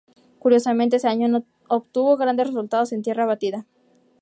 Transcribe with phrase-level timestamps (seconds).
[0.39, 3.67] Curiosamente ese año no obtuvo grandes resultados en tierra batida.